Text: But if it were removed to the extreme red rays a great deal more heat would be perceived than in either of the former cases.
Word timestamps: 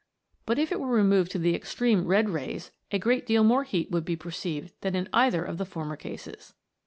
But 0.47 0.57
if 0.57 0.71
it 0.71 0.79
were 0.79 0.87
removed 0.87 1.31
to 1.33 1.37
the 1.37 1.53
extreme 1.53 2.07
red 2.07 2.27
rays 2.27 2.71
a 2.89 2.97
great 2.97 3.27
deal 3.27 3.43
more 3.43 3.63
heat 3.65 3.91
would 3.91 4.03
be 4.03 4.15
perceived 4.15 4.73
than 4.81 4.95
in 4.95 5.07
either 5.13 5.43
of 5.45 5.59
the 5.59 5.63
former 5.65 5.95
cases. 5.95 6.55